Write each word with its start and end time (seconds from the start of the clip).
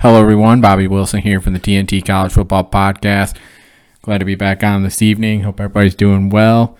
Hello, 0.00 0.20
everyone. 0.20 0.60
Bobby 0.60 0.86
Wilson 0.86 1.22
here 1.22 1.40
from 1.40 1.54
the 1.54 1.58
TNT 1.58 2.06
College 2.06 2.30
Football 2.30 2.62
Podcast. 2.62 3.36
Glad 4.00 4.18
to 4.18 4.24
be 4.24 4.36
back 4.36 4.62
on 4.62 4.84
this 4.84 5.02
evening. 5.02 5.40
Hope 5.40 5.58
everybody's 5.58 5.96
doing 5.96 6.30
well. 6.30 6.78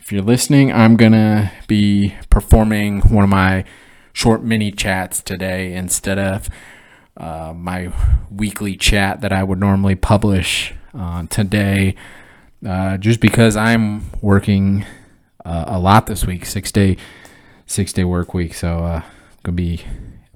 If 0.00 0.10
you're 0.10 0.22
listening, 0.24 0.72
I'm 0.72 0.96
going 0.96 1.12
to 1.12 1.52
be 1.68 2.16
performing 2.28 3.02
one 3.02 3.22
of 3.22 3.30
my 3.30 3.64
short 4.12 4.42
mini 4.42 4.72
chats 4.72 5.22
today 5.22 5.72
instead 5.72 6.18
of 6.18 6.48
uh, 7.16 7.52
my 7.54 7.92
weekly 8.28 8.74
chat 8.76 9.20
that 9.20 9.32
I 9.32 9.44
would 9.44 9.60
normally 9.60 9.94
publish 9.94 10.74
uh, 10.98 11.26
today, 11.30 11.94
uh, 12.66 12.96
just 12.96 13.20
because 13.20 13.56
I'm 13.56 14.10
working 14.20 14.84
uh, 15.44 15.66
a 15.68 15.78
lot 15.78 16.08
this 16.08 16.26
week, 16.26 16.44
six 16.44 16.72
day, 16.72 16.96
six 17.66 17.92
day 17.92 18.02
work 18.02 18.34
week. 18.34 18.54
So 18.54 18.78
uh, 18.78 19.02
I'm 19.04 19.42
gonna 19.44 19.54
be 19.54 19.84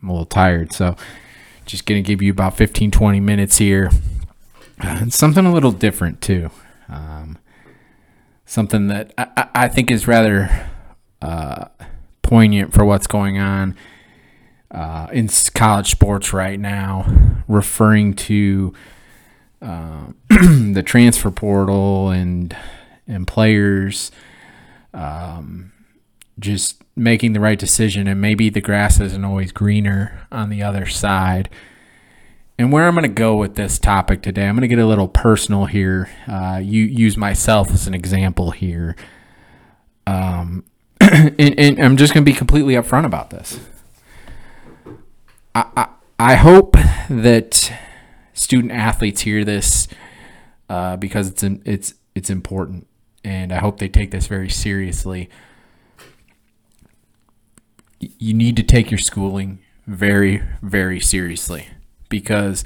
I'm 0.01 0.09
a 0.09 0.13
little 0.13 0.25
tired. 0.25 0.73
So 0.73 0.95
just 1.71 1.87
gonna 1.87 2.03
give 2.03 2.21
you 2.21 2.33
about 2.33 2.57
15, 2.57 2.91
20 2.91 3.21
minutes 3.21 3.59
here. 3.59 3.91
Uh, 4.81 5.09
something 5.09 5.47
a 5.47 5.53
little 5.53 5.73
different 5.73 6.21
too. 6.21 6.51
Um, 6.89 7.39
something 8.45 8.89
that 8.89 9.13
I, 9.17 9.49
I 9.55 9.69
think 9.69 9.91
is 9.91 10.09
rather 10.09 10.69
uh, 11.23 11.67
poignant 12.23 12.73
for 12.73 12.85
what's 12.85 13.07
going 13.07 13.39
on 13.39 13.77
uh, 14.71 15.09
in 15.13 15.29
college 15.55 15.91
sports 15.91 16.33
right 16.33 16.59
now, 16.59 17.41
referring 17.47 18.15
to 18.15 18.73
uh, 19.63 20.07
the 20.29 20.83
transfer 20.85 21.31
portal 21.31 22.11
and 22.11 22.57
and 23.07 23.27
players 23.27 24.11
um, 24.95 25.73
just 26.41 26.83
making 26.97 27.33
the 27.33 27.41
right 27.41 27.59
decision, 27.59 28.09
and 28.09 28.21
maybe 28.21 28.51
the 28.51 28.61
grass 28.61 28.99
isn't 28.99 29.25
always 29.25 29.53
greener 29.53 30.27
on 30.33 30.51
the 30.51 30.63
other 30.63 30.87
side. 30.87 31.49
And 32.59 32.73
where 32.73 32.87
I'm 32.87 32.95
going 32.95 33.05
to 33.05 33.09
go 33.09 33.37
with 33.37 33.55
this 33.55 33.79
topic 33.79 34.21
today, 34.23 34.47
I'm 34.47 34.55
going 34.55 34.63
to 34.63 34.69
get 34.69 34.79
a 34.79 34.87
little 34.87 35.09
personal 35.09 35.67
here. 35.67 36.11
Uh, 36.27 36.61
you 36.63 36.83
use 36.85 37.17
myself 37.17 37.71
as 37.71 37.87
an 37.87 37.95
example 37.95 38.51
here. 38.51 38.97
Um, 40.07 40.65
and, 41.01 41.39
and, 41.39 41.79
I'm 41.81 41.97
just 41.97 42.13
going 42.13 42.25
to 42.25 42.31
be 42.31 42.37
completely 42.37 42.75
upfront 42.75 43.07
about 43.07 43.31
this. 43.31 43.59
I, 45.55 45.65
I, 45.77 45.89
I 46.19 46.35
hope 46.35 46.77
that 47.09 47.73
student 48.35 48.73
athletes 48.73 49.23
hear 49.23 49.43
this 49.43 49.89
uh, 50.69 50.97
because 50.97 51.29
it's 51.29 51.43
it's 51.43 51.95
it's 52.15 52.29
important, 52.29 52.87
and 53.25 53.53
I 53.53 53.59
hope 53.59 53.79
they 53.79 53.89
take 53.89 54.11
this 54.11 54.27
very 54.27 54.51
seriously. 54.51 55.31
You 58.01 58.35
need 58.35 58.57
to 58.57 58.63
take 58.63 58.91
your 58.91 58.99
schooling 58.99 59.61
very 59.87 60.43
very 60.63 61.01
seriously 61.01 61.69
because 62.09 62.65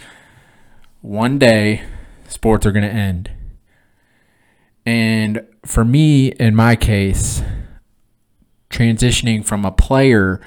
one 1.01 1.39
day 1.39 1.83
sports 2.29 2.67
are 2.67 2.73
going 2.73 2.85
to 2.85 2.91
end. 2.91 3.31
And 4.87 5.47
for 5.65 5.85
me, 5.85 6.29
in 6.29 6.55
my 6.55 6.77
case, 6.77 7.43
transitioning 8.71 9.45
from 9.45 9.65
a 9.65 9.71
player 9.71 10.41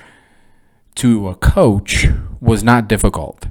to 0.96 1.30
a 1.30 1.36
coach 1.36 2.08
was 2.42 2.64
not 2.64 2.88
difficult 2.88 3.48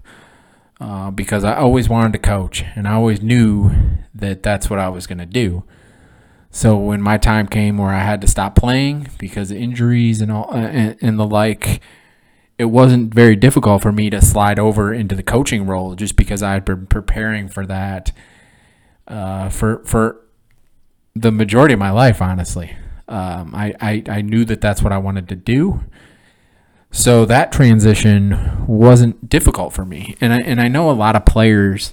uh, 0.81 1.11
because 1.11 1.45
I 1.45 1.57
always 1.57 1.89
wanted 1.89 2.13
to 2.13 2.19
coach 2.19 2.65
and 2.75 2.87
I 2.87 2.93
always 2.95 3.23
knew 3.23 3.71
that 4.15 4.43
that's 4.43 4.69
what 4.69 4.79
I 4.79 4.89
was 4.89 5.07
going 5.07 5.19
to 5.19 5.27
do. 5.27 5.65
So 6.57 6.79
when 6.79 7.03
my 7.03 7.19
time 7.19 7.49
came 7.49 7.77
where 7.77 7.91
I 7.91 7.99
had 7.99 8.23
to 8.23 8.27
stop 8.27 8.55
playing 8.55 9.09
because 9.19 9.51
of 9.51 9.59
injuries 9.59 10.23
and 10.23 10.33
all 10.33 10.49
uh, 10.51 10.57
and, 10.57 10.97
and 11.03 11.19
the 11.19 11.27
like, 11.27 11.83
it 12.57 12.65
wasn't 12.65 13.13
very 13.13 13.37
difficult 13.37 13.83
for 13.83 13.93
me 13.93 14.09
to 14.09 14.23
slide 14.23 14.59
over 14.59 14.91
into 14.91 15.15
the 15.15 15.23
coaching 15.23 15.67
role 15.67 15.95
just 15.95 16.17
because 16.17 16.43
I 16.43 16.55
had 16.55 16.65
been 16.65 16.87
preparing 16.87 17.49
for 17.49 17.67
that 17.67 18.11
uh, 19.07 19.51
for 19.51 19.85
for 19.85 20.25
the 21.15 21.31
majority 21.31 21.75
of 21.75 21.79
my 21.79 21.91
life. 21.91 22.23
Honestly, 22.23 22.75
um, 23.07 23.55
I, 23.55 23.75
I 23.79 24.03
I 24.09 24.23
knew 24.23 24.47
that 24.47 24.63
that's 24.63 24.81
what 24.81 24.93
I 24.93 24.99
wanted 24.99 25.29
to 25.29 25.37
do. 25.37 25.85
So 26.91 27.27
that 27.27 27.53
transition 27.53 28.65
wasn't 28.67 29.29
difficult 29.29 29.75
for 29.75 29.85
me, 29.85 30.17
and 30.23 30.33
I 30.33 30.41
and 30.41 30.59
I 30.59 30.69
know 30.69 30.91
a 30.91 30.93
lot 30.93 31.17
of 31.17 31.27
players, 31.27 31.93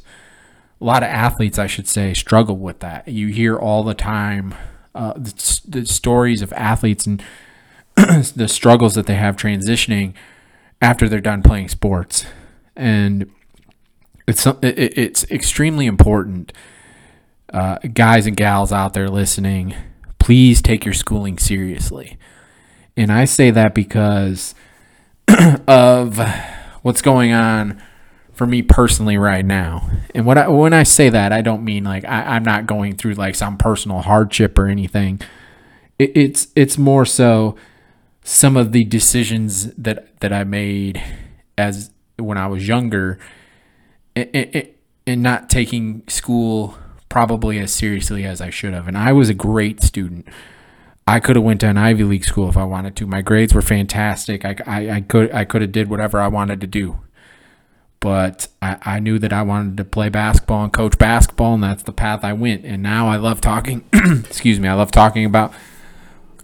a 0.79 0.83
lot 0.83 1.03
of 1.03 1.09
athletes, 1.09 1.57
I 1.57 1.67
should 1.67 1.87
say, 1.87 2.13
struggle 2.13 2.57
with 2.57 2.79
that. 2.79 3.07
You 3.07 3.27
hear 3.27 3.57
all 3.57 3.83
the 3.83 3.93
time 3.93 4.53
uh, 4.95 5.13
the, 5.13 5.61
the 5.67 5.85
stories 5.85 6.41
of 6.41 6.53
athletes 6.53 7.05
and 7.05 7.23
the 7.95 8.47
struggles 8.47 8.95
that 8.95 9.05
they 9.05 9.15
have 9.15 9.35
transitioning 9.35 10.13
after 10.81 11.07
they're 11.07 11.21
done 11.21 11.41
playing 11.41 11.69
sports, 11.69 12.25
and 12.75 13.29
it's 14.27 14.45
it's 14.61 15.29
extremely 15.31 15.85
important. 15.85 16.53
Uh, 17.51 17.77
guys 17.93 18.25
and 18.25 18.35
gals 18.35 18.71
out 18.71 18.93
there 18.93 19.07
listening, 19.07 19.75
please 20.17 20.61
take 20.61 20.85
your 20.85 20.93
schooling 20.93 21.37
seriously. 21.37 22.17
And 22.97 23.11
I 23.11 23.25
say 23.25 23.51
that 23.51 23.75
because 23.75 24.55
of 25.67 26.19
what's 26.81 27.01
going 27.01 27.31
on 27.31 27.81
for 28.33 28.47
me 28.47 28.61
personally 28.61 29.17
right 29.17 29.45
now. 29.45 29.89
And 30.13 30.25
what 30.25 30.37
I, 30.37 30.47
when 30.47 30.73
I 30.73 30.83
say 30.83 31.09
that, 31.09 31.31
I 31.31 31.41
don't 31.41 31.63
mean 31.63 31.83
like 31.83 32.03
I, 32.05 32.35
am 32.35 32.43
not 32.43 32.65
going 32.65 32.95
through 32.95 33.13
like 33.13 33.35
some 33.35 33.57
personal 33.57 34.01
hardship 34.01 34.57
or 34.57 34.67
anything. 34.67 35.21
It, 35.99 36.15
it's 36.15 36.47
it's 36.55 36.77
more 36.77 37.05
so 37.05 37.55
some 38.23 38.57
of 38.57 38.71
the 38.71 38.83
decisions 38.83 39.73
that 39.75 40.19
that 40.19 40.33
I 40.33 40.43
made 40.43 41.01
as 41.57 41.91
when 42.17 42.37
I 42.37 42.47
was 42.47 42.67
younger, 42.67 43.19
and, 44.15 44.67
and 45.05 45.21
not 45.21 45.49
taking 45.49 46.03
school 46.07 46.77
probably 47.09 47.59
as 47.59 47.71
seriously 47.71 48.25
as 48.25 48.41
I 48.41 48.49
should 48.49 48.73
have. 48.73 48.87
And 48.87 48.97
I 48.97 49.13
was 49.13 49.29
a 49.29 49.35
great 49.35 49.83
student. 49.83 50.27
I 51.05 51.19
could 51.19 51.35
have 51.35 51.45
went 51.45 51.59
to 51.61 51.67
an 51.67 51.77
Ivy 51.77 52.05
League 52.05 52.25
school 52.25 52.49
if 52.49 52.57
I 52.57 52.63
wanted 52.63 52.95
to. 52.95 53.05
My 53.05 53.21
grades 53.21 53.53
were 53.53 53.61
fantastic. 53.61 54.45
I, 54.45 54.55
I, 54.65 54.89
I 54.89 55.01
could 55.01 55.31
I 55.31 55.45
could 55.45 55.61
have 55.61 55.71
did 55.71 55.89
whatever 55.89 56.19
I 56.19 56.27
wanted 56.27 56.61
to 56.61 56.67
do. 56.67 56.99
But 58.03 58.49
I, 58.61 58.77
I 58.81 58.99
knew 58.99 59.17
that 59.19 59.31
I 59.31 59.43
wanted 59.43 59.77
to 59.77 59.85
play 59.85 60.09
basketball 60.09 60.65
and 60.65 60.73
coach 60.73 60.97
basketball, 60.97 61.53
and 61.53 61.63
that's 61.63 61.83
the 61.83 61.93
path 61.93 62.23
I 62.23 62.33
went. 62.33 62.65
And 62.65 62.83
now 62.83 63.07
I 63.07 63.15
love 63.15 63.39
talking. 63.39 63.85
excuse 63.93 64.59
me. 64.59 64.67
I 64.67 64.73
love 64.73 64.91
talking 64.91 65.23
about 65.23 65.53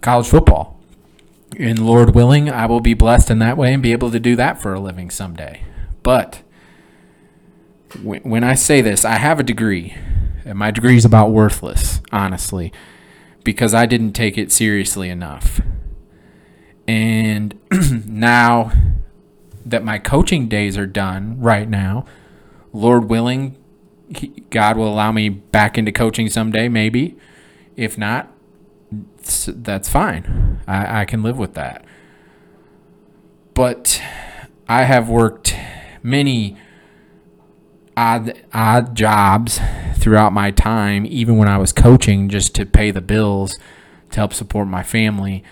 college 0.00 0.28
football 0.28 0.80
and 1.58 1.78
Lord 1.78 2.14
willing, 2.14 2.48
I 2.50 2.66
will 2.66 2.80
be 2.80 2.94
blessed 2.94 3.30
in 3.30 3.38
that 3.40 3.56
way 3.56 3.72
and 3.72 3.82
be 3.82 3.92
able 3.92 4.10
to 4.10 4.20
do 4.20 4.36
that 4.36 4.60
for 4.60 4.74
a 4.74 4.80
living 4.80 5.10
someday. 5.10 5.62
But 6.02 6.42
when 8.02 8.44
I 8.44 8.54
say 8.54 8.80
this, 8.80 9.04
I 9.04 9.14
have 9.14 9.40
a 9.40 9.42
degree, 9.42 9.94
and 10.44 10.58
my 10.58 10.70
degree 10.70 10.96
is 10.96 11.04
about 11.04 11.30
worthless, 11.30 12.00
honestly, 12.12 12.72
because 13.42 13.74
I 13.74 13.86
didn't 13.86 14.12
take 14.12 14.38
it 14.38 14.52
seriously 14.52 15.08
enough. 15.08 15.60
And 16.86 17.58
now 18.06 18.72
that 19.64 19.84
my 19.84 19.98
coaching 19.98 20.48
days 20.48 20.76
are 20.78 20.86
done 20.86 21.40
right 21.40 21.68
now, 21.68 22.04
Lord 22.72 23.08
willing, 23.08 23.56
God 24.50 24.76
will 24.76 24.88
allow 24.88 25.12
me 25.12 25.28
back 25.28 25.78
into 25.78 25.92
coaching 25.92 26.28
someday, 26.28 26.68
maybe. 26.68 27.16
If 27.76 27.96
not, 27.96 28.32
that's 29.46 29.88
fine. 29.88 30.60
I, 30.66 31.02
I 31.02 31.04
can 31.04 31.22
live 31.22 31.38
with 31.38 31.54
that. 31.54 31.84
But 33.54 34.00
I 34.68 34.84
have 34.84 35.08
worked 35.08 35.54
many 36.02 36.56
odd 37.96 38.40
odd 38.54 38.94
jobs 38.94 39.60
throughout 39.96 40.32
my 40.32 40.50
time, 40.50 41.04
even 41.06 41.36
when 41.36 41.48
I 41.48 41.58
was 41.58 41.72
coaching, 41.72 42.28
just 42.28 42.54
to 42.54 42.64
pay 42.64 42.90
the 42.90 43.00
bills 43.00 43.58
to 44.10 44.16
help 44.16 44.32
support 44.32 44.68
my 44.68 44.82
family. 44.82 45.44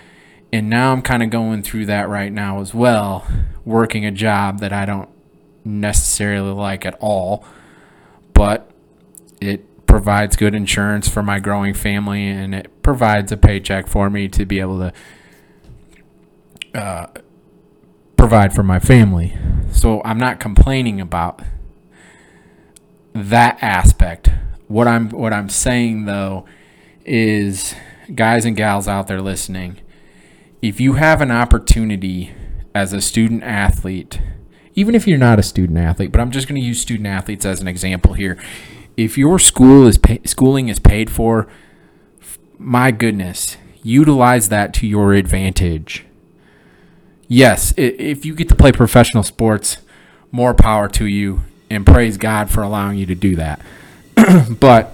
And 0.51 0.69
now 0.69 0.91
I'm 0.91 1.01
kind 1.01 1.21
of 1.21 1.29
going 1.29 1.61
through 1.61 1.85
that 1.87 2.09
right 2.09 2.31
now 2.31 2.59
as 2.59 2.73
well, 2.73 3.27
working 3.65 4.05
a 4.05 4.11
job 4.11 4.59
that 4.59 4.73
I 4.73 4.85
don't 4.85 5.09
necessarily 5.63 6.51
like 6.51 6.85
at 6.85 6.97
all, 6.99 7.45
but 8.33 8.71
it 9.39 9.85
provides 9.85 10.35
good 10.35 10.55
insurance 10.55 11.07
for 11.07 11.23
my 11.23 11.39
growing 11.39 11.73
family 11.73 12.27
and 12.27 12.53
it 12.53 12.81
provides 12.83 13.31
a 13.31 13.37
paycheck 13.37 13.87
for 13.87 14.09
me 14.09 14.27
to 14.27 14.45
be 14.45 14.59
able 14.59 14.79
to 14.79 14.93
uh, 16.79 17.07
provide 18.17 18.53
for 18.53 18.63
my 18.63 18.79
family. 18.79 19.35
So 19.71 20.01
I'm 20.03 20.17
not 20.17 20.39
complaining 20.39 21.01
about 21.01 21.41
that 23.13 23.57
aspect. 23.61 24.29
What 24.67 24.87
I'm 24.87 25.09
what 25.09 25.33
I'm 25.33 25.49
saying 25.49 26.05
though 26.05 26.45
is 27.05 27.73
guys 28.13 28.45
and 28.45 28.55
gals 28.55 28.87
out 28.87 29.07
there 29.07 29.21
listening, 29.21 29.79
if 30.61 30.79
you 30.79 30.93
have 30.93 31.21
an 31.21 31.31
opportunity 31.31 32.33
as 32.75 32.93
a 32.93 33.01
student 33.01 33.43
athlete, 33.43 34.19
even 34.75 34.95
if 34.95 35.07
you're 35.07 35.17
not 35.17 35.39
a 35.39 35.43
student 35.43 35.77
athlete, 35.77 36.11
but 36.11 36.21
I'm 36.21 36.31
just 36.31 36.47
going 36.47 36.59
to 36.59 36.65
use 36.65 36.81
student 36.81 37.07
athletes 37.07 37.45
as 37.45 37.61
an 37.61 37.67
example 37.67 38.13
here 38.13 38.37
if 38.99 39.17
your 39.17 39.39
school 39.39 39.87
is 39.87 39.97
pay, 39.97 40.19
schooling 40.25 40.67
is 40.67 40.77
paid 40.77 41.09
for, 41.09 41.47
my 42.57 42.91
goodness, 42.91 43.55
utilize 43.81 44.49
that 44.49 44.73
to 44.73 44.85
your 44.85 45.13
advantage. 45.13 46.05
Yes, 47.29 47.73
if 47.77 48.25
you 48.25 48.35
get 48.35 48.49
to 48.49 48.55
play 48.55 48.73
professional 48.73 49.23
sports 49.23 49.77
more 50.31 50.53
power 50.53 50.89
to 50.89 51.05
you 51.05 51.43
and 51.69 51.85
praise 51.85 52.17
God 52.17 52.49
for 52.49 52.61
allowing 52.61 52.97
you 52.97 53.05
to 53.05 53.15
do 53.15 53.37
that. 53.37 53.61
but 54.59 54.93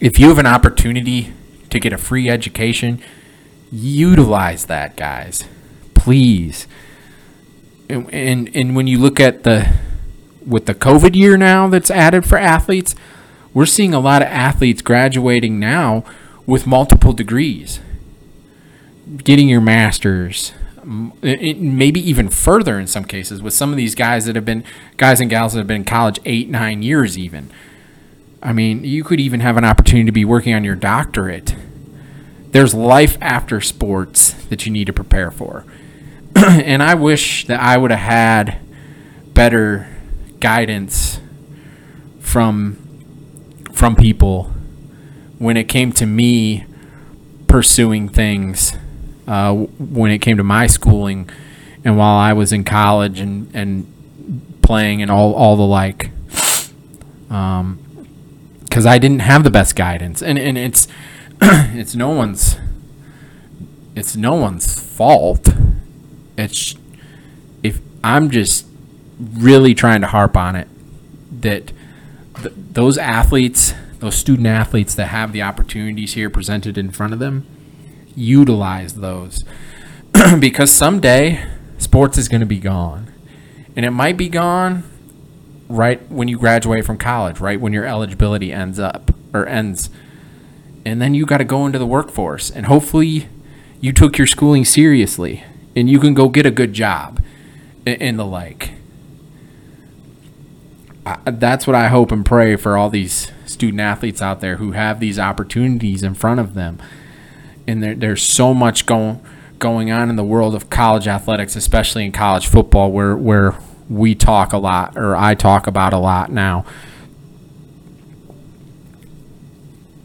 if 0.00 0.18
you 0.18 0.28
have 0.28 0.38
an 0.38 0.46
opportunity 0.46 1.34
to 1.68 1.78
get 1.78 1.92
a 1.92 1.98
free 1.98 2.30
education, 2.30 3.02
utilize 3.72 4.66
that, 4.66 4.96
guys. 4.96 5.44
Please. 5.94 6.66
And, 7.88 8.12
and 8.12 8.54
and 8.54 8.76
when 8.76 8.86
you 8.86 8.98
look 8.98 9.18
at 9.18 9.42
the 9.42 9.74
with 10.46 10.66
the 10.66 10.74
COVID 10.74 11.16
year 11.16 11.36
now 11.36 11.68
that's 11.68 11.90
added 11.90 12.24
for 12.24 12.38
athletes, 12.38 12.94
we're 13.54 13.66
seeing 13.66 13.94
a 13.94 14.00
lot 14.00 14.22
of 14.22 14.28
athletes 14.28 14.82
graduating 14.82 15.58
now 15.58 16.04
with 16.46 16.66
multiple 16.66 17.12
degrees. 17.12 17.80
Getting 19.24 19.48
your 19.48 19.60
masters, 19.60 20.52
maybe 20.84 22.00
even 22.00 22.28
further 22.28 22.78
in 22.78 22.86
some 22.86 23.04
cases 23.04 23.42
with 23.42 23.52
some 23.52 23.70
of 23.70 23.76
these 23.76 23.94
guys 23.94 24.24
that 24.26 24.36
have 24.36 24.44
been 24.44 24.64
guys 24.96 25.20
and 25.20 25.28
gals 25.28 25.52
that 25.52 25.60
have 25.60 25.66
been 25.66 25.82
in 25.82 25.84
college 25.84 26.18
8 26.24 26.48
9 26.48 26.82
years 26.82 27.18
even. 27.18 27.50
I 28.42 28.52
mean, 28.52 28.84
you 28.84 29.04
could 29.04 29.20
even 29.20 29.40
have 29.40 29.56
an 29.56 29.64
opportunity 29.64 30.06
to 30.06 30.12
be 30.12 30.24
working 30.24 30.54
on 30.54 30.64
your 30.64 30.74
doctorate. 30.74 31.54
There's 32.52 32.74
life 32.74 33.18
after 33.20 33.60
sports 33.60 34.32
that 34.44 34.64
you 34.66 34.72
need 34.72 34.86
to 34.86 34.92
prepare 34.92 35.30
for. 35.30 35.64
and 36.36 36.82
I 36.82 36.94
wish 36.94 37.46
that 37.46 37.60
I 37.60 37.76
would 37.76 37.90
have 37.90 38.00
had 38.00 38.60
better 39.34 39.88
guidance 40.40 41.20
from 42.20 42.78
from 43.72 43.96
people 43.96 44.52
when 45.38 45.56
it 45.56 45.64
came 45.64 45.92
to 45.92 46.06
me 46.06 46.66
pursuing 47.48 48.08
things 48.08 48.74
uh, 49.26 49.54
when 49.54 50.10
it 50.10 50.18
came 50.18 50.36
to 50.36 50.44
my 50.44 50.66
schooling 50.66 51.28
and 51.84 51.96
while 51.96 52.16
I 52.16 52.32
was 52.32 52.52
in 52.52 52.64
college 52.64 53.20
and, 53.20 53.50
and 53.54 54.60
playing 54.62 55.02
and 55.02 55.10
all, 55.10 55.34
all 55.34 55.56
the 55.56 55.62
like. 55.62 56.10
Um, 57.30 57.78
because 58.64 58.86
I 58.86 58.98
didn't 58.98 59.20
have 59.20 59.44
the 59.44 59.50
best 59.50 59.76
guidance, 59.76 60.22
and, 60.22 60.38
and 60.38 60.56
it's 60.56 60.88
it's 61.74 61.96
no 61.96 62.10
one's 62.10 62.56
it's 63.96 64.16
no 64.16 64.34
one's 64.34 64.78
fault. 64.78 65.48
It's 66.38 66.76
if 67.62 67.80
I'm 68.04 68.30
just 68.30 68.66
really 69.18 69.74
trying 69.74 70.00
to 70.02 70.06
harp 70.06 70.36
on 70.36 70.54
it 70.54 70.68
that 71.40 71.72
th- 72.36 72.54
those 72.56 72.96
athletes, 72.96 73.74
those 73.98 74.14
student 74.14 74.46
athletes 74.46 74.94
that 74.94 75.08
have 75.08 75.32
the 75.32 75.42
opportunities 75.42 76.14
here 76.14 76.30
presented 76.30 76.78
in 76.78 76.92
front 76.92 77.12
of 77.12 77.18
them, 77.18 77.44
utilize 78.14 78.94
those 78.94 79.42
because 80.38 80.70
someday 80.70 81.44
sports 81.78 82.16
is 82.18 82.28
going 82.28 82.40
to 82.40 82.46
be 82.46 82.60
gone, 82.60 83.12
and 83.74 83.84
it 83.84 83.90
might 83.90 84.16
be 84.16 84.28
gone 84.28 84.84
right 85.68 86.08
when 86.08 86.28
you 86.28 86.38
graduate 86.38 86.84
from 86.84 86.98
college, 86.98 87.40
right 87.40 87.60
when 87.60 87.72
your 87.72 87.84
eligibility 87.84 88.52
ends 88.52 88.78
up 88.78 89.10
or 89.34 89.44
ends. 89.46 89.90
And 90.84 91.00
then 91.00 91.14
you 91.14 91.26
got 91.26 91.38
to 91.38 91.44
go 91.44 91.66
into 91.66 91.78
the 91.78 91.86
workforce. 91.86 92.50
And 92.50 92.66
hopefully 92.66 93.28
you 93.80 93.92
took 93.92 94.18
your 94.18 94.26
schooling 94.26 94.64
seriously 94.64 95.44
and 95.74 95.88
you 95.88 95.98
can 95.98 96.14
go 96.14 96.28
get 96.28 96.46
a 96.46 96.50
good 96.50 96.72
job 96.72 97.22
and 97.86 98.18
the 98.18 98.24
like. 98.24 98.72
that's 101.24 101.66
what 101.66 101.74
I 101.74 101.88
hope 101.88 102.12
and 102.12 102.24
pray 102.24 102.56
for 102.56 102.76
all 102.76 102.88
these 102.88 103.30
student 103.46 103.80
athletes 103.80 104.22
out 104.22 104.40
there 104.40 104.56
who 104.56 104.72
have 104.72 105.00
these 105.00 105.18
opportunities 105.18 106.02
in 106.02 106.14
front 106.14 106.40
of 106.40 106.54
them. 106.54 106.80
And 107.66 107.82
there, 107.82 107.94
there's 107.94 108.22
so 108.22 108.54
much 108.54 108.86
going 108.86 109.20
going 109.58 109.92
on 109.92 110.10
in 110.10 110.16
the 110.16 110.24
world 110.24 110.56
of 110.56 110.68
college 110.70 111.06
athletics, 111.06 111.54
especially 111.54 112.04
in 112.04 112.12
college 112.12 112.48
football, 112.48 112.90
where 112.90 113.16
where 113.16 113.56
we 113.88 114.14
talk 114.14 114.52
a 114.52 114.58
lot, 114.58 114.96
or 114.96 115.14
I 115.16 115.34
talk 115.34 115.66
about 115.66 115.92
a 115.92 115.98
lot 115.98 116.30
now. 116.32 116.64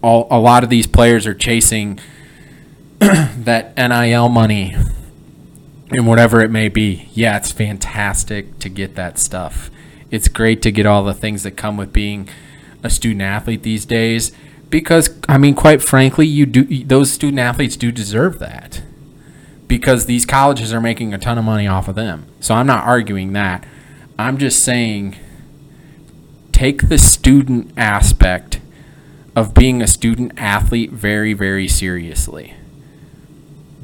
All, 0.07 0.25
a 0.31 0.39
lot 0.39 0.63
of 0.63 0.69
these 0.69 0.87
players 0.87 1.27
are 1.27 1.33
chasing 1.33 1.99
that 2.99 3.75
NIL 3.75 4.29
money 4.29 4.73
and 5.91 6.07
whatever 6.07 6.39
it 6.39 6.49
may 6.49 6.69
be. 6.69 7.09
Yeah, 7.13 7.35
it's 7.35 7.51
fantastic 7.51 8.57
to 8.59 8.69
get 8.69 8.95
that 8.95 9.19
stuff. 9.19 9.69
It's 10.09 10.29
great 10.29 10.61
to 10.61 10.71
get 10.71 10.85
all 10.85 11.03
the 11.03 11.13
things 11.13 11.43
that 11.43 11.51
come 11.51 11.75
with 11.75 11.91
being 11.91 12.29
a 12.83 12.89
student 12.89 13.21
athlete 13.21 13.63
these 13.63 13.85
days 13.85 14.31
because 14.69 15.09
I 15.27 15.37
mean 15.37 15.55
quite 15.55 15.81
frankly, 15.81 16.25
you 16.25 16.45
do 16.45 16.85
those 16.85 17.11
student 17.11 17.39
athletes 17.39 17.75
do 17.75 17.91
deserve 17.91 18.39
that. 18.39 18.81
Because 19.67 20.05
these 20.05 20.25
colleges 20.25 20.71
are 20.73 20.79
making 20.79 21.13
a 21.13 21.17
ton 21.17 21.37
of 21.37 21.43
money 21.43 21.67
off 21.67 21.89
of 21.89 21.95
them. 21.95 22.27
So 22.39 22.55
I'm 22.55 22.67
not 22.67 22.85
arguing 22.85 23.33
that. 23.33 23.65
I'm 24.17 24.37
just 24.37 24.63
saying 24.63 25.17
take 26.53 26.87
the 26.87 26.97
student 26.97 27.73
aspect 27.75 28.61
of 29.37 29.53
being 29.53 29.83
a 29.83 29.87
student 29.87 30.31
athlete 30.35 30.89
very, 30.89 31.31
very 31.31 31.67
seriously. 31.67 32.55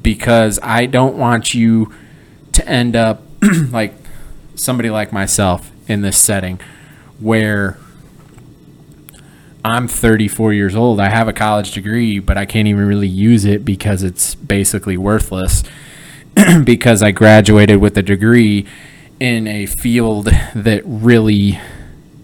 Because 0.01 0.59
I 0.63 0.87
don't 0.87 1.15
want 1.15 1.53
you 1.53 1.93
to 2.53 2.67
end 2.67 2.95
up 2.95 3.21
like 3.69 3.93
somebody 4.55 4.89
like 4.89 5.13
myself 5.13 5.69
in 5.87 6.01
this 6.01 6.17
setting 6.17 6.59
where 7.19 7.77
I'm 9.63 9.87
34 9.87 10.53
years 10.53 10.75
old. 10.75 10.99
I 10.99 11.09
have 11.09 11.27
a 11.27 11.33
college 11.33 11.71
degree, 11.71 12.17
but 12.17 12.35
I 12.35 12.47
can't 12.47 12.67
even 12.67 12.87
really 12.87 13.07
use 13.07 13.45
it 13.45 13.63
because 13.63 14.01
it's 14.01 14.33
basically 14.33 14.97
worthless 14.97 15.63
because 16.63 17.03
I 17.03 17.11
graduated 17.11 17.77
with 17.77 17.95
a 17.95 18.01
degree 18.01 18.65
in 19.19 19.45
a 19.45 19.67
field 19.67 20.31
that 20.55 20.81
really 20.83 21.59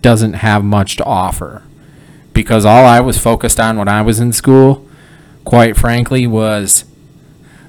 doesn't 0.02 0.34
have 0.34 0.64
much 0.64 0.96
to 0.96 1.04
offer. 1.06 1.62
Because 2.40 2.64
all 2.64 2.86
I 2.86 3.02
was 3.02 3.18
focused 3.18 3.60
on 3.60 3.78
when 3.78 3.90
I 3.90 4.02
was 4.02 4.22
in 4.22 4.32
school, 4.32 4.88
quite 5.44 5.76
frankly, 5.76 6.26
was 6.26 6.86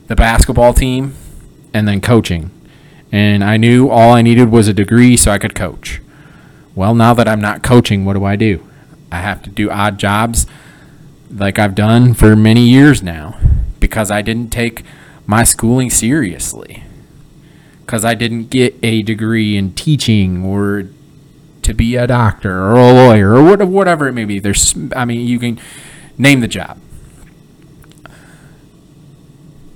the 0.07 0.15
basketball 0.15 0.73
team 0.73 1.17
and 1.75 1.89
then 1.89 2.01
coaching. 2.01 2.53
And 3.11 3.43
I 3.43 3.57
knew 3.57 3.91
all 3.91 4.13
I 4.13 4.23
needed 4.23 4.51
was 4.51 4.69
a 4.69 4.73
degree 4.73 5.17
so 5.17 5.33
I 5.33 5.39
could 5.39 5.57
coach. 5.57 6.01
Well, 6.77 6.95
now 6.95 7.15
that 7.15 7.27
I'm 7.27 7.41
not 7.41 7.65
coaching, 7.65 8.05
what 8.05 8.13
do 8.13 8.25
I 8.25 8.37
do? 8.37 8.65
I 9.11 9.19
have 9.23 9.43
to 9.43 9.51
do 9.51 9.73
odd 9.73 9.99
jobs 9.99 10.47
like 11.29 11.59
I've 11.59 11.75
done 11.75 12.15
for 12.15 12.37
many 12.37 12.63
years 12.63 13.03
now 13.03 13.41
because 13.81 14.09
I 14.13 14.23
didn't 14.23 14.51
take 14.51 14.85
my 15.27 15.43
schooling 15.43 15.91
seriously 15.91 16.85
because 17.81 18.05
I 18.05 18.15
didn't 18.15 18.51
get 18.51 18.77
a 18.85 19.03
degree 19.03 19.57
in 19.57 19.73
teaching 19.73 20.45
or 20.45 20.85
to 21.71 21.75
be 21.75 21.97
a 21.97 22.07
doctor 22.07 22.51
or 22.51 22.73
a 22.73 22.93
lawyer 22.93 23.35
or 23.35 23.67
whatever 23.67 24.09
it 24.09 24.13
may 24.13 24.25
be. 24.25 24.39
There's, 24.39 24.75
I 24.95 25.05
mean, 25.05 25.27
you 25.27 25.39
can 25.39 25.61
name 26.19 26.41
the 26.41 26.49
job. 26.49 26.79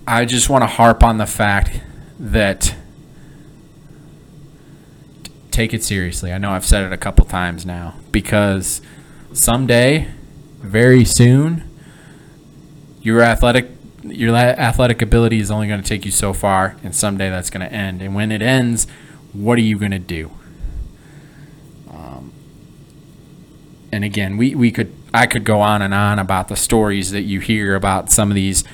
I 0.07 0.25
just 0.25 0.51
want 0.51 0.63
to 0.63 0.67
harp 0.67 1.03
on 1.03 1.19
the 1.19 1.27
fact 1.27 1.81
that 2.19 2.75
take 5.51 5.73
it 5.73 5.83
seriously. 5.83 6.33
I 6.33 6.39
know 6.39 6.51
I've 6.51 6.67
said 6.67 6.85
it 6.85 6.93
a 6.93 6.99
couple 6.99 7.25
times 7.25 7.65
now 7.65 7.95
because 8.13 8.83
someday, 9.33 10.09
very 10.59 11.05
soon, 11.05 11.63
your 13.01 13.23
athletic 13.23 13.71
your 14.03 14.37
athletic 14.37 15.01
ability 15.01 15.39
is 15.41 15.51
only 15.51 15.67
going 15.67 15.81
to 15.81 15.89
take 15.89 16.05
you 16.05 16.11
so 16.11 16.33
far, 16.33 16.77
and 16.83 16.95
someday 16.95 17.31
that's 17.31 17.49
going 17.49 17.67
to 17.67 17.73
end. 17.73 18.03
And 18.03 18.15
when 18.15 18.31
it 18.31 18.43
ends, 18.43 18.87
what 19.33 19.59
are 19.59 19.63
you 19.63 19.79
going 19.79 19.93
to 19.93 19.99
do? 19.99 20.31
Um, 21.91 22.33
and 23.95 24.05
again, 24.05 24.37
we, 24.37 24.57
we 24.57 24.73
could 24.73 24.93
I 25.15 25.27
could 25.27 25.45
go 25.45 25.61
on 25.61 25.81
and 25.81 25.95
on 25.95 26.19
about 26.19 26.49
the 26.49 26.57
stories 26.57 27.13
that 27.13 27.23
you 27.23 27.39
hear 27.39 27.77
about 27.77 28.11
some 28.11 28.29
of 28.29 28.35
these 28.35 28.65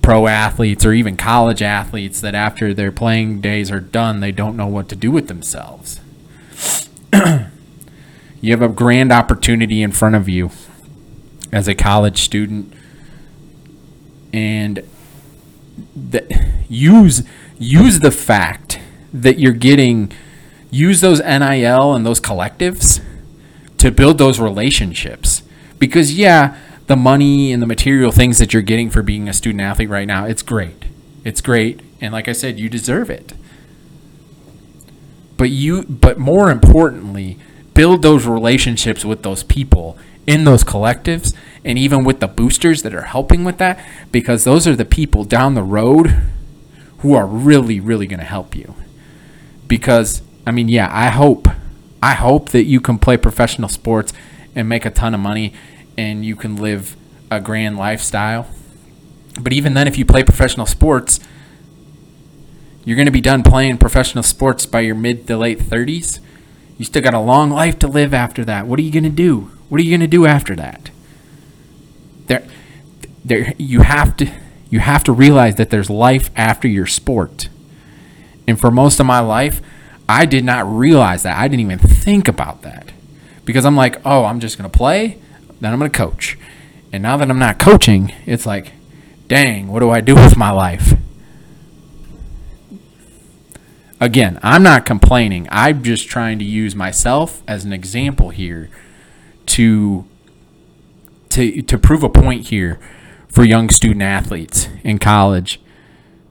pro 0.00 0.26
athletes 0.26 0.86
or 0.86 0.94
even 0.94 1.18
college 1.18 1.60
athletes 1.60 2.22
that 2.22 2.34
after 2.34 2.72
their 2.72 2.90
playing 2.90 3.42
days 3.42 3.70
are 3.70 3.80
done, 3.80 4.20
they 4.20 4.32
don't 4.32 4.56
know 4.56 4.66
what 4.66 4.88
to 4.88 4.96
do 4.96 5.10
with 5.10 5.28
themselves. 5.28 6.00
you 7.12 8.50
have 8.52 8.62
a 8.62 8.68
grand 8.68 9.12
opportunity 9.12 9.82
in 9.82 9.92
front 9.92 10.14
of 10.14 10.30
you 10.30 10.50
as 11.52 11.68
a 11.68 11.74
college 11.74 12.22
student 12.22 12.72
and 14.32 14.82
that 15.94 16.24
use 16.70 17.22
use 17.58 18.00
the 18.00 18.10
fact 18.10 18.80
that 19.12 19.38
you're 19.38 19.52
getting 19.52 20.10
use 20.70 21.02
those 21.02 21.20
NIL 21.20 21.92
and 21.92 22.06
those 22.06 22.20
collectives 22.20 23.02
to 23.80 23.90
build 23.90 24.18
those 24.18 24.40
relationships. 24.40 25.42
Because 25.78 26.16
yeah 26.16 26.56
the 26.86 26.96
money 26.96 27.52
and 27.52 27.62
the 27.62 27.66
material 27.66 28.10
things 28.10 28.38
that 28.38 28.52
you're 28.52 28.62
getting 28.62 28.90
for 28.90 29.00
being 29.00 29.28
a 29.28 29.32
student 29.32 29.60
athlete 29.60 29.88
right 29.88 30.08
now 30.08 30.24
it's 30.24 30.42
great. 30.42 30.84
It's 31.24 31.40
great. 31.40 31.80
And 32.00 32.12
like 32.12 32.28
I 32.28 32.32
said 32.32 32.58
you 32.58 32.68
deserve 32.68 33.10
it. 33.10 33.32
But 35.36 35.50
you 35.50 35.84
but 35.84 36.18
more 36.18 36.50
importantly 36.50 37.38
build 37.74 38.02
those 38.02 38.26
relationships 38.26 39.04
with 39.04 39.22
those 39.22 39.42
people 39.42 39.96
in 40.26 40.44
those 40.44 40.64
collectives 40.64 41.34
and 41.64 41.78
even 41.78 42.04
with 42.04 42.20
the 42.20 42.28
boosters 42.28 42.82
that 42.82 42.94
are 42.94 43.02
helping 43.02 43.44
with 43.44 43.58
that 43.58 43.82
because 44.12 44.44
those 44.44 44.66
are 44.66 44.76
the 44.76 44.84
people 44.84 45.24
down 45.24 45.54
the 45.54 45.62
road 45.62 46.22
who 46.98 47.14
are 47.14 47.26
really 47.26 47.80
really 47.80 48.06
going 48.06 48.20
to 48.20 48.26
help 48.26 48.54
you. 48.54 48.74
Because 49.68 50.22
i 50.46 50.50
mean 50.50 50.68
yeah 50.68 50.88
i 50.90 51.08
hope 51.08 51.48
I 52.02 52.14
hope 52.14 52.50
that 52.50 52.64
you 52.64 52.80
can 52.80 52.98
play 52.98 53.16
professional 53.16 53.68
sports 53.68 54.12
and 54.54 54.68
make 54.68 54.84
a 54.84 54.90
ton 54.90 55.14
of 55.14 55.20
money 55.20 55.52
and 55.96 56.24
you 56.24 56.36
can 56.36 56.56
live 56.56 56.96
a 57.30 57.40
grand 57.40 57.76
lifestyle. 57.76 58.46
But 59.40 59.52
even 59.52 59.74
then, 59.74 59.86
if 59.86 59.96
you 59.98 60.04
play 60.04 60.22
professional 60.22 60.66
sports, 60.66 61.20
you're 62.84 62.96
going 62.96 63.06
to 63.06 63.12
be 63.12 63.20
done 63.20 63.42
playing 63.42 63.78
professional 63.78 64.24
sports 64.24 64.66
by 64.66 64.80
your 64.80 64.94
mid 64.94 65.26
to 65.26 65.36
late 65.36 65.60
30s. 65.60 66.18
You 66.78 66.84
still 66.84 67.02
got 67.02 67.14
a 67.14 67.20
long 67.20 67.50
life 67.50 67.78
to 67.80 67.88
live 67.88 68.14
after 68.14 68.44
that. 68.46 68.66
What 68.66 68.78
are 68.78 68.82
you 68.82 68.90
going 68.90 69.04
to 69.04 69.10
do? 69.10 69.50
What 69.68 69.80
are 69.80 69.84
you 69.84 69.90
going 69.90 70.00
to 70.00 70.06
do 70.06 70.26
after 70.26 70.56
that? 70.56 70.90
There, 72.26 72.46
there, 73.24 73.54
you 73.58 73.82
have 73.82 74.16
to, 74.16 74.32
you 74.70 74.80
have 74.80 75.04
to 75.04 75.12
realize 75.12 75.56
that 75.56 75.70
there's 75.70 75.90
life 75.90 76.30
after 76.34 76.66
your 76.66 76.86
sport. 76.86 77.48
And 78.48 78.58
for 78.58 78.70
most 78.70 78.98
of 78.98 79.06
my 79.06 79.20
life, 79.20 79.60
I 80.10 80.26
did 80.26 80.44
not 80.44 80.66
realize 80.68 81.22
that. 81.22 81.38
I 81.38 81.46
didn't 81.46 81.60
even 81.60 81.78
think 81.78 82.26
about 82.26 82.62
that 82.62 82.90
because 83.44 83.64
I'm 83.64 83.76
like, 83.76 84.04
oh, 84.04 84.24
I'm 84.24 84.40
just 84.40 84.58
going 84.58 84.68
to 84.68 84.76
play, 84.76 85.18
then 85.60 85.72
I'm 85.72 85.78
going 85.78 85.90
to 85.90 85.96
coach. 85.96 86.36
And 86.92 87.02
now 87.02 87.16
that 87.16 87.30
I'm 87.30 87.38
not 87.38 87.60
coaching, 87.60 88.12
it's 88.26 88.44
like, 88.44 88.72
dang, 89.28 89.68
what 89.68 89.78
do 89.78 89.90
I 89.90 90.00
do 90.00 90.16
with 90.16 90.36
my 90.36 90.50
life? 90.50 90.94
Again, 94.00 94.40
I'm 94.42 94.64
not 94.64 94.84
complaining. 94.84 95.46
I'm 95.48 95.84
just 95.84 96.08
trying 96.08 96.40
to 96.40 96.44
use 96.44 96.74
myself 96.74 97.44
as 97.46 97.64
an 97.64 97.72
example 97.72 98.30
here 98.30 98.68
to 99.46 100.06
to 101.28 101.62
to 101.62 101.78
prove 101.78 102.02
a 102.02 102.08
point 102.08 102.48
here 102.48 102.80
for 103.28 103.44
young 103.44 103.70
student 103.70 104.02
athletes 104.02 104.68
in 104.82 104.98
college 104.98 105.60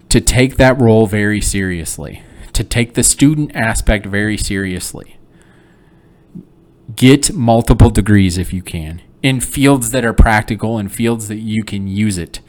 to 0.09 0.19
take 0.19 0.57
that 0.57 0.77
role 0.77 1.07
very 1.07 1.39
seriously 1.39 2.23
to 2.59 2.63
take 2.65 2.93
the 2.93 3.03
student 3.03 3.55
aspect 3.55 4.05
very 4.05 4.35
seriously. 4.35 5.17
Get 6.93 7.33
multiple 7.33 7.89
degrees 7.89 8.37
if 8.37 8.51
you 8.51 8.61
can 8.61 9.01
in 9.23 9.39
fields 9.39 9.91
that 9.91 10.03
are 10.03 10.11
practical 10.11 10.77
and 10.77 10.91
fields 10.91 11.29
that 11.29 11.37
you 11.37 11.63
can 11.63 11.87
use 11.87 12.17
it 12.17 12.41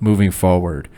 moving 0.00 0.32
forward. 0.32 0.88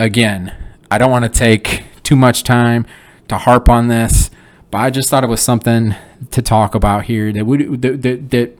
Again, 0.00 0.52
I 0.90 0.98
don't 0.98 1.12
want 1.12 1.26
to 1.26 1.38
take 1.38 1.84
too 2.02 2.16
much 2.16 2.42
time 2.42 2.86
to 3.28 3.38
harp 3.38 3.68
on 3.68 3.86
this, 3.86 4.32
but 4.72 4.78
I 4.78 4.90
just 4.90 5.08
thought 5.08 5.22
it 5.22 5.30
was 5.30 5.40
something 5.42 5.94
to 6.32 6.42
talk 6.42 6.74
about 6.74 7.04
here 7.04 7.32
that 7.32 7.46
would 7.46 7.82
that, 7.82 8.02
that, 8.02 8.30
that 8.30 8.58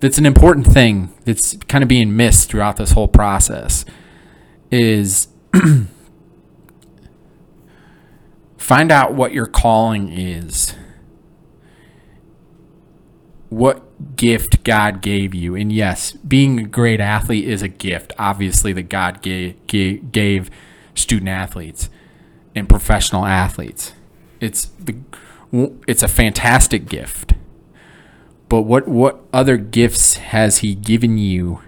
that's 0.00 0.16
an 0.16 0.24
important 0.24 0.66
thing 0.66 1.12
that's 1.26 1.54
kind 1.68 1.84
of 1.84 1.88
being 1.88 2.16
missed 2.16 2.48
throughout 2.48 2.78
this 2.78 2.92
whole 2.92 3.08
process 3.08 3.84
is 4.70 5.28
Find 8.62 8.92
out 8.92 9.12
what 9.12 9.32
your 9.32 9.46
calling 9.46 10.12
is. 10.12 10.76
What 13.48 14.14
gift 14.14 14.62
God 14.62 15.02
gave 15.02 15.34
you. 15.34 15.56
And 15.56 15.72
yes, 15.72 16.12
being 16.12 16.60
a 16.60 16.62
great 16.62 17.00
athlete 17.00 17.48
is 17.48 17.62
a 17.62 17.68
gift, 17.68 18.12
obviously, 18.20 18.72
that 18.74 18.84
God 18.84 19.20
gave, 19.20 19.56
gave 19.66 20.48
student 20.94 21.28
athletes 21.28 21.90
and 22.54 22.68
professional 22.68 23.26
athletes. 23.26 23.94
It's 24.40 24.66
the 24.78 24.94
it's 25.88 26.04
a 26.04 26.08
fantastic 26.08 26.88
gift. 26.88 27.34
But 28.48 28.62
what 28.62 28.86
what 28.86 29.22
other 29.32 29.56
gifts 29.56 30.18
has 30.18 30.58
he 30.58 30.76
given 30.76 31.18
you 31.18 31.60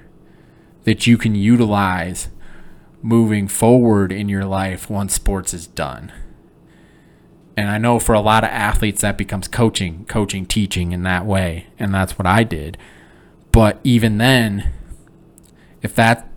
that 0.85 1.09
you 1.09 1.19
can 1.19 1.35
utilize 1.35 2.29
moving 3.03 3.49
forward 3.49 4.13
in 4.13 4.29
your 4.29 4.45
life 4.45 4.89
once 4.89 5.13
sports 5.13 5.53
is 5.53 5.67
done? 5.67 6.13
And 7.57 7.71
I 7.71 7.79
know 7.79 7.99
for 7.99 8.15
a 8.15 8.21
lot 8.21 8.45
of 8.45 8.51
athletes 8.51 9.03
that 9.03 9.17
becomes 9.17 9.47
coaching, 9.47 10.05
coaching, 10.07 10.45
teaching 10.45 10.93
in 10.93 11.03
that 11.05 11.25
way. 11.25 11.69
And 11.79 11.95
that's 11.95 12.19
what 12.19 12.27
I 12.27 12.43
did. 12.43 12.77
But 13.53 13.79
even 13.85 14.19
then, 14.19 14.73
if 15.83 15.95
that 15.95 16.29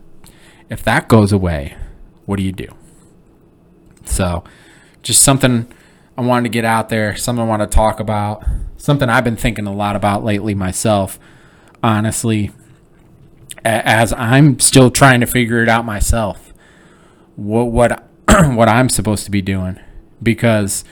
if 0.70 0.84
that 0.84 1.08
goes 1.08 1.32
away, 1.32 1.76
what 2.26 2.38
do 2.38 2.44
you 2.44 2.52
do? 2.52 2.68
So, 4.04 4.44
just 5.02 5.22
something 5.22 5.72
I 6.18 6.22
wanted 6.22 6.44
to 6.44 6.50
get 6.50 6.66
out 6.66 6.90
there, 6.90 7.16
something 7.16 7.44
I 7.44 7.48
want 7.48 7.62
to 7.62 7.68
talk 7.68 8.00
about, 8.00 8.44
something 8.78 9.10
I've 9.10 9.24
been 9.24 9.38
thinking 9.38 9.66
a 9.66 9.74
lot 9.74 9.96
about 9.96 10.24
lately 10.24 10.54
myself, 10.54 11.20
honestly, 11.82 12.52
as 13.64 14.14
I'm 14.14 14.60
still 14.60 14.92
trying 14.92 15.22
to 15.22 15.26
figure 15.26 15.64
it 15.64 15.70
out 15.70 15.86
myself. 15.86 16.54
What 17.36 17.66
what 17.66 18.04
what 18.28 18.68
I'm 18.68 18.90
supposed 18.90 19.26
to 19.26 19.32
be 19.32 19.42
doing 19.42 19.80
because 20.22 20.84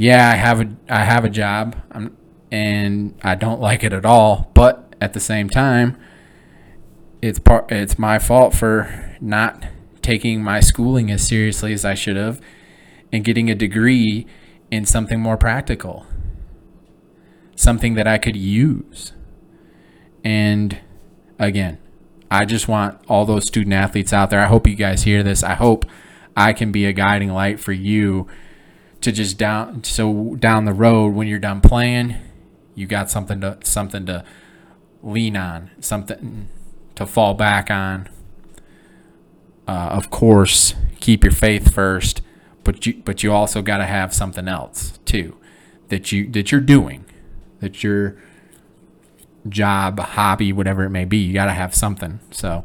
yeah, 0.00 0.30
I 0.30 0.36
have 0.36 0.62
a 0.62 0.76
I 0.88 1.04
have 1.04 1.26
a 1.26 1.28
job, 1.28 1.76
I'm, 1.92 2.16
and 2.50 3.14
I 3.22 3.34
don't 3.34 3.60
like 3.60 3.84
it 3.84 3.92
at 3.92 4.06
all. 4.06 4.50
But 4.54 4.94
at 4.98 5.12
the 5.12 5.20
same 5.20 5.50
time, 5.50 5.98
it's 7.20 7.38
part 7.38 7.70
it's 7.70 7.98
my 7.98 8.18
fault 8.18 8.54
for 8.54 9.14
not 9.20 9.62
taking 10.00 10.42
my 10.42 10.60
schooling 10.60 11.10
as 11.10 11.28
seriously 11.28 11.74
as 11.74 11.84
I 11.84 11.92
should 11.92 12.16
have, 12.16 12.40
and 13.12 13.22
getting 13.22 13.50
a 13.50 13.54
degree 13.54 14.26
in 14.70 14.86
something 14.86 15.20
more 15.20 15.36
practical, 15.36 16.06
something 17.54 17.92
that 17.92 18.06
I 18.06 18.16
could 18.16 18.36
use. 18.36 19.12
And 20.24 20.78
again, 21.38 21.76
I 22.30 22.46
just 22.46 22.68
want 22.68 22.98
all 23.06 23.26
those 23.26 23.46
student 23.46 23.74
athletes 23.74 24.14
out 24.14 24.30
there. 24.30 24.40
I 24.40 24.46
hope 24.46 24.66
you 24.66 24.76
guys 24.76 25.02
hear 25.02 25.22
this. 25.22 25.42
I 25.42 25.56
hope 25.56 25.84
I 26.34 26.54
can 26.54 26.72
be 26.72 26.86
a 26.86 26.94
guiding 26.94 27.34
light 27.34 27.60
for 27.60 27.72
you 27.72 28.28
to 29.00 29.12
just 29.12 29.38
down 29.38 29.84
so 29.84 30.36
down 30.36 30.64
the 30.64 30.72
road 30.72 31.14
when 31.14 31.26
you're 31.26 31.38
done 31.38 31.60
playing, 31.60 32.16
you 32.74 32.86
got 32.86 33.10
something 33.10 33.40
to 33.40 33.58
something 33.64 34.06
to 34.06 34.24
lean 35.02 35.36
on, 35.36 35.70
something 35.80 36.48
to 36.96 37.06
fall 37.06 37.34
back 37.34 37.70
on. 37.70 38.08
Uh, 39.66 39.88
of 39.92 40.10
course, 40.10 40.74
keep 41.00 41.24
your 41.24 41.32
faith 41.32 41.72
first, 41.72 42.22
but 42.64 42.86
you 42.86 43.02
but 43.04 43.22
you 43.22 43.32
also 43.32 43.62
got 43.62 43.78
to 43.78 43.86
have 43.86 44.12
something 44.12 44.48
else 44.48 44.98
too 45.04 45.36
that 45.88 46.10
you 46.10 46.28
that 46.30 46.50
you're 46.50 46.60
doing, 46.60 47.04
that 47.60 47.82
your 47.82 48.16
job, 49.48 49.98
hobby, 49.98 50.52
whatever 50.52 50.84
it 50.84 50.90
may 50.90 51.04
be. 51.04 51.18
You 51.18 51.34
got 51.34 51.46
to 51.46 51.52
have 51.52 51.74
something. 51.74 52.20
So, 52.30 52.64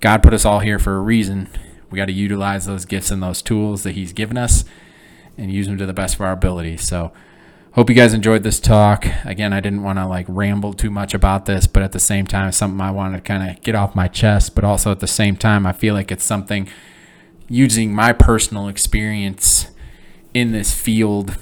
God 0.00 0.22
put 0.22 0.34
us 0.34 0.44
all 0.44 0.60
here 0.60 0.78
for 0.78 0.96
a 0.96 1.00
reason. 1.00 1.48
We 1.90 1.96
got 1.96 2.06
to 2.06 2.12
utilize 2.12 2.66
those 2.66 2.84
gifts 2.84 3.10
and 3.10 3.22
those 3.22 3.42
tools 3.42 3.82
that 3.82 3.92
He's 3.92 4.12
given 4.12 4.36
us 4.36 4.64
and 5.36 5.52
use 5.52 5.66
them 5.66 5.78
to 5.78 5.86
the 5.86 5.92
best 5.92 6.16
of 6.16 6.20
our 6.20 6.32
ability. 6.32 6.76
So, 6.76 7.12
hope 7.72 7.88
you 7.88 7.96
guys 7.96 8.12
enjoyed 8.12 8.42
this 8.42 8.60
talk. 8.60 9.06
Again, 9.24 9.52
I 9.52 9.60
didn't 9.60 9.82
want 9.82 9.98
to 9.98 10.06
like 10.06 10.26
ramble 10.28 10.72
too 10.72 10.90
much 10.90 11.14
about 11.14 11.46
this, 11.46 11.66
but 11.66 11.82
at 11.82 11.92
the 11.92 12.00
same 12.00 12.26
time, 12.26 12.48
it's 12.48 12.56
something 12.56 12.80
I 12.80 12.90
wanted 12.90 13.18
to 13.18 13.22
kind 13.22 13.50
of 13.50 13.62
get 13.62 13.74
off 13.74 13.94
my 13.94 14.08
chest. 14.08 14.54
But 14.54 14.64
also 14.64 14.90
at 14.90 15.00
the 15.00 15.06
same 15.06 15.36
time, 15.36 15.66
I 15.66 15.72
feel 15.72 15.94
like 15.94 16.10
it's 16.10 16.24
something 16.24 16.68
using 17.48 17.92
my 17.92 18.12
personal 18.12 18.68
experience 18.68 19.66
in 20.32 20.52
this 20.52 20.72
field, 20.72 21.36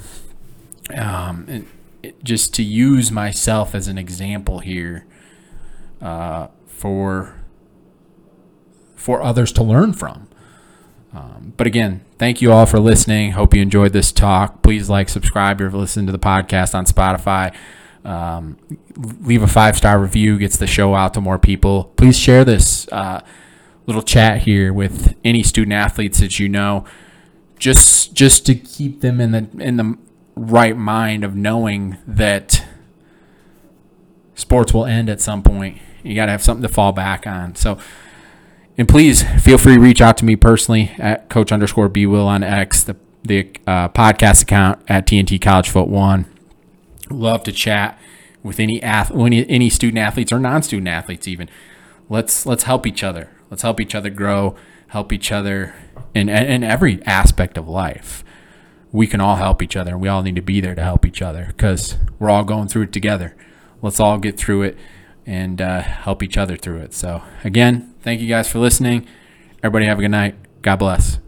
um, 0.95 1.67
it, 2.03 2.25
just 2.25 2.55
to 2.55 2.63
use 2.63 3.11
myself 3.11 3.75
as 3.75 3.89
an 3.89 3.99
example 3.99 4.61
here 4.61 5.07
uh, 6.01 6.49
for 6.67 7.35
for 8.95 9.23
others 9.23 9.53
to 9.53 9.63
learn 9.63 9.93
from. 9.93 10.29
Um, 11.13 11.53
but 11.57 11.67
again, 11.67 12.05
thank 12.19 12.43
you 12.43 12.53
all 12.53 12.67
for 12.67 12.79
listening. 12.79 13.33
Hope 13.33 13.55
you 13.55 13.63
enjoyed 13.63 13.93
this 13.93 14.13
talk. 14.13 14.63
Please 14.63 14.91
like, 14.91 15.09
subscribe, 15.09 15.61
or 15.61 15.71
listen 15.71 16.07
to 16.07 16.13
the 16.13 16.19
podcast 16.19 16.75
on 16.75 16.85
Spotify. 16.85 17.55
Um, 18.05 18.59
leave 18.97 19.43
a 19.43 19.47
five 19.47 19.77
star 19.77 19.99
review, 19.99 20.39
gets 20.39 20.57
the 20.57 20.67
show 20.67 20.95
out 20.95 21.15
to 21.15 21.21
more 21.21 21.39
people. 21.39 21.93
Please 21.97 22.19
share 22.19 22.45
this 22.45 22.89
uh, 22.93 23.23
little 23.87 24.03
chat 24.03 24.43
here 24.43 24.73
with 24.73 25.17
any 25.25 25.43
student 25.43 25.73
athletes 25.73 26.21
that 26.21 26.39
you 26.39 26.49
know, 26.49 26.85
just 27.59 28.15
just 28.15 28.47
to 28.47 28.55
keep 28.55 29.01
them 29.01 29.21
in 29.21 29.33
the 29.33 29.49
in 29.59 29.77
the 29.77 29.99
right 30.37 30.77
mind 30.77 31.25
of 31.25 31.35
knowing 31.35 31.97
that 32.07 32.65
sports 34.35 34.73
will 34.73 34.87
end 34.87 35.09
at 35.09 35.21
some 35.21 35.43
point. 35.43 35.79
You 36.03 36.15
got 36.15 36.27
to 36.27 36.33
have 36.33 36.43
something 36.43 36.63
to 36.63 36.73
fall 36.73 36.93
back 36.93 37.27
on. 37.27 37.57
So 37.57 37.79
and 38.79 38.89
please 38.89 39.25
feel 39.43 39.59
free 39.59 39.75
to 39.75 39.81
reach 39.81 40.01
out 40.01 40.17
to 40.19 40.25
me 40.25 40.37
personally 40.37 40.93
at 40.99 41.29
coach 41.29 41.51
underscore 41.51 41.89
B 41.89 42.07
Will 42.07 42.27
on 42.27 42.45
X, 42.45 42.85
the, 42.85 42.97
the 43.25 43.51
uh, 43.67 43.89
podcast 43.89 44.43
account 44.43 44.81
at 44.89 45.07
TNT 45.07 45.43
College 45.43 45.69
Foot 45.69 45.89
One. 45.89 46.27
Love 47.11 47.43
to 47.43 47.53
chat 47.53 47.99
with 48.43 48.61
any 48.61 48.81
ath- 48.81 49.11
any, 49.11 49.49
any 49.51 49.69
student 49.69 49.99
athletes 49.99 50.33
or 50.33 50.39
non-student 50.39 50.87
athletes 50.87 51.27
even. 51.27 51.51
Let's 52.09 52.47
let's 52.47 52.63
help 52.63 52.87
each 52.87 53.03
other. 53.03 53.31
Let's 53.51 53.63
help 53.63 53.81
each 53.81 53.95
other 53.95 54.11
grow, 54.11 54.55
help 54.89 55.13
each 55.13 55.33
other 55.33 55.75
in 56.15 56.29
in 56.29 56.63
every 56.63 57.03
aspect 57.05 57.59
of 57.59 57.69
life. 57.69 58.23
We 58.93 59.07
can 59.07 59.21
all 59.21 59.37
help 59.37 59.63
each 59.63 59.77
other. 59.77 59.93
And 59.93 60.01
we 60.01 60.09
all 60.09 60.23
need 60.23 60.37
to 60.37 60.43
be 60.43 60.61
there 60.61 60.75
to 60.75 60.83
help 60.83 61.05
each 61.05 61.21
other 61.21 61.47
because 61.49 61.97
we're 62.19 62.31
all 62.31 62.45
going 62.45 62.69
through 62.69 62.83
it 62.83 62.93
together. 62.93 63.35
Let's 63.83 64.01
all 64.01 64.19
get 64.19 64.39
through 64.39 64.63
it 64.63 64.79
and 65.27 65.61
uh, 65.61 65.83
help 65.83 66.23
each 66.23 66.39
other 66.39 66.57
through 66.57 66.79
it. 66.79 66.95
So, 66.95 67.23
again, 67.45 67.88
thank 68.03 68.21
you 68.21 68.29
guys 68.29 68.49
for 68.49 68.59
listening. 68.59 69.07
Everybody 69.63 69.87
have 69.87 69.99
a 69.99 70.03
good 70.03 70.11
night. 70.11 70.35
God 70.63 70.77
bless. 70.77 71.19